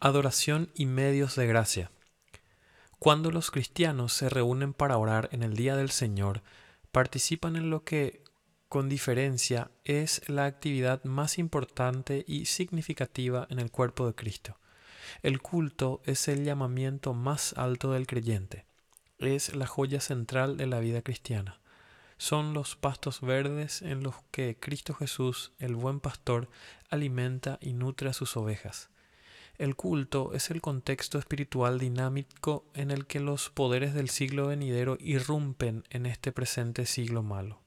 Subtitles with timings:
[0.00, 1.90] Adoración y medios de gracia.
[3.00, 6.42] Cuando los cristianos se reúnen para orar en el Día del Señor,
[6.92, 8.22] participan en lo que,
[8.68, 14.56] con diferencia, es la actividad más importante y significativa en el cuerpo de Cristo.
[15.24, 18.66] El culto es el llamamiento más alto del creyente.
[19.18, 21.58] Es la joya central de la vida cristiana.
[22.18, 26.48] Son los pastos verdes en los que Cristo Jesús, el buen pastor,
[26.88, 28.90] alimenta y nutre a sus ovejas.
[29.58, 34.96] El culto es el contexto espiritual dinámico en el que los poderes del siglo venidero
[35.00, 37.60] irrumpen en este presente siglo malo.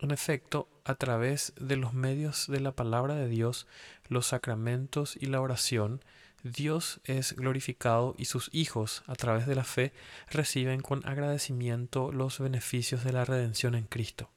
[0.00, 3.66] En efecto, a través de los medios de la palabra de Dios,
[4.08, 6.04] los sacramentos y la oración,
[6.42, 9.94] Dios es glorificado y sus hijos, a través de la fe,
[10.30, 14.28] reciben con agradecimiento los beneficios de la redención en Cristo.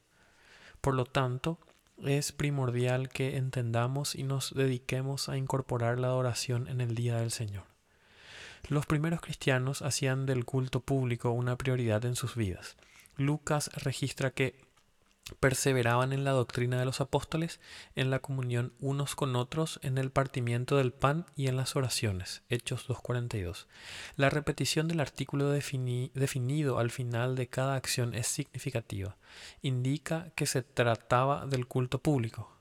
[0.80, 1.59] Por lo tanto,
[2.05, 7.31] es primordial que entendamos y nos dediquemos a incorporar la adoración en el día del
[7.31, 7.63] Señor.
[8.67, 12.77] Los primeros cristianos hacían del culto público una prioridad en sus vidas.
[13.17, 14.69] Lucas registra que
[15.39, 17.59] perseveraban en la doctrina de los apóstoles,
[17.95, 22.44] en la comunión unos con otros, en el partimiento del pan y en las oraciones.
[22.49, 23.67] Hechos 2.42.
[24.16, 29.17] La repetición del artículo definido al final de cada acción es significativa.
[29.61, 32.55] Indica que se trataba del culto público.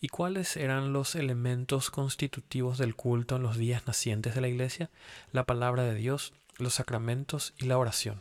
[0.00, 4.90] ¿Y cuáles eran los elementos constitutivos del culto en los días nacientes de la Iglesia?
[5.30, 8.20] La palabra de Dios, los sacramentos y la oración.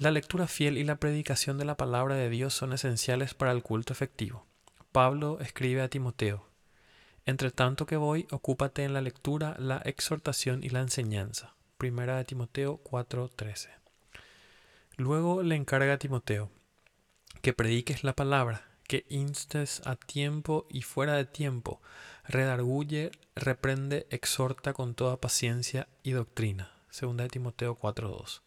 [0.00, 3.62] La lectura fiel y la predicación de la palabra de Dios son esenciales para el
[3.62, 4.46] culto efectivo.
[4.92, 6.48] Pablo escribe a Timoteo,
[7.26, 11.52] Entre tanto que voy, ocúpate en la lectura, la exhortación y la enseñanza.
[11.76, 13.68] Primera de Timoteo 4:13.
[14.96, 16.50] Luego le encarga a Timoteo
[17.42, 21.82] que prediques la palabra, que instes a tiempo y fuera de tiempo,
[22.26, 26.72] redarguye, reprende, exhorta con toda paciencia y doctrina.
[26.88, 28.40] Segunda de Timoteo 4:2.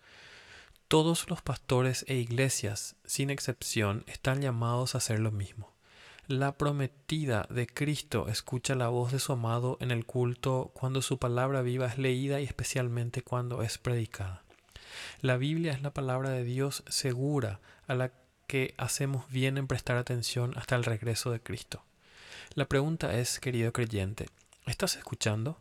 [0.94, 5.74] Todos los pastores e iglesias, sin excepción, están llamados a hacer lo mismo.
[6.28, 11.18] La prometida de Cristo escucha la voz de su amado en el culto cuando su
[11.18, 14.44] palabra viva es leída y especialmente cuando es predicada.
[15.20, 18.12] La Biblia es la palabra de Dios segura a la
[18.46, 21.84] que hacemos bien en prestar atención hasta el regreso de Cristo.
[22.54, 24.28] La pregunta es, querido creyente,
[24.68, 25.58] ¿estás escuchando?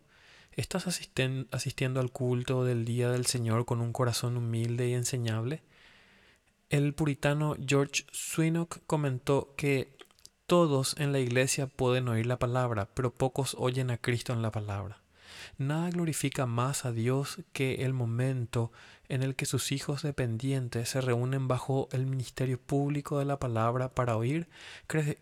[0.54, 5.62] ¿Estás asistiendo al culto del Día del Señor con un corazón humilde y enseñable?
[6.68, 9.96] El puritano George Swinock comentó que
[10.46, 14.52] todos en la iglesia pueden oír la palabra, pero pocos oyen a Cristo en la
[14.52, 15.00] palabra.
[15.56, 18.72] Nada glorifica más a Dios que el momento
[19.08, 23.94] en el que sus hijos dependientes se reúnen bajo el ministerio público de la palabra
[23.94, 24.48] para oír,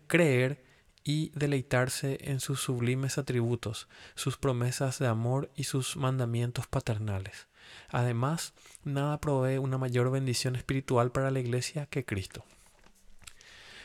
[0.07, 0.70] creer
[1.03, 7.47] y deleitarse en sus sublimes atributos, sus promesas de amor y sus mandamientos paternales.
[7.89, 8.53] Además,
[8.83, 12.43] nada provee una mayor bendición espiritual para la Iglesia que Cristo.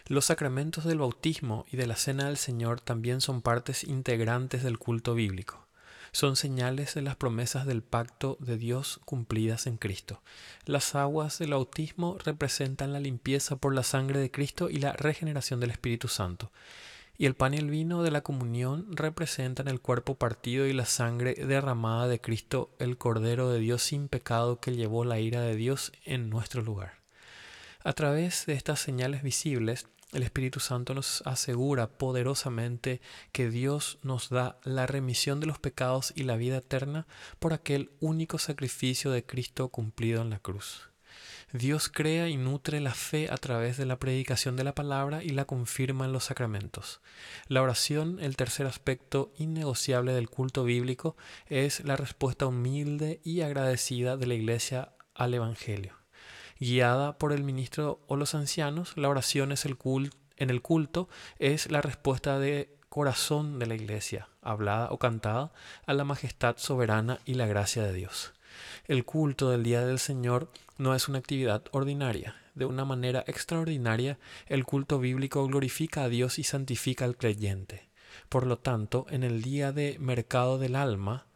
[0.08, 4.78] Los sacramentos del bautismo y de la cena del Señor también son partes integrantes del
[4.78, 5.66] culto bíblico.
[6.12, 10.22] Son señales de las promesas del pacto de Dios cumplidas en Cristo.
[10.64, 15.60] Las aguas del bautismo representan la limpieza por la sangre de Cristo y la regeneración
[15.60, 16.52] del Espíritu Santo
[17.18, 20.86] y el pan y el vino de la comunión representan el cuerpo partido y la
[20.86, 25.56] sangre derramada de Cristo, el Cordero de Dios sin pecado que llevó la ira de
[25.56, 27.00] Dios en nuestro lugar.
[27.82, 33.00] A través de estas señales visibles, el Espíritu Santo nos asegura poderosamente
[33.32, 37.06] que Dios nos da la remisión de los pecados y la vida eterna
[37.38, 40.90] por aquel único sacrificio de Cristo cumplido en la cruz.
[41.52, 45.28] Dios crea y nutre la fe a través de la predicación de la palabra y
[45.28, 47.00] la confirma en los sacramentos.
[47.46, 54.16] La oración, el tercer aspecto innegociable del culto bíblico, es la respuesta humilde y agradecida
[54.16, 55.94] de la Iglesia al Evangelio.
[56.58, 59.76] Guiada por el ministro o los ancianos, la oración es el
[60.36, 61.08] en el culto
[61.38, 65.52] es la respuesta de corazón de la Iglesia, hablada o cantada,
[65.86, 68.32] a la majestad soberana y la gracia de Dios.
[68.86, 72.36] El culto del Día del Señor no es una actividad ordinaria.
[72.54, 77.88] De una manera extraordinaria, el culto bíblico glorifica a Dios y santifica al creyente.
[78.28, 81.26] Por lo tanto, en el día de mercado del alma,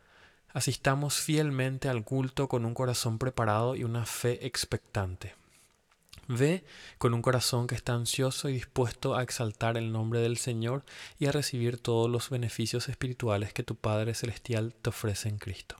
[0.52, 5.34] asistamos fielmente al culto con un corazón preparado y una fe expectante.
[6.26, 6.64] Ve
[6.98, 10.84] con un corazón que está ansioso y dispuesto a exaltar el nombre del Señor
[11.18, 15.76] y a recibir todos los beneficios espirituales que tu Padre Celestial te ofrece en Cristo.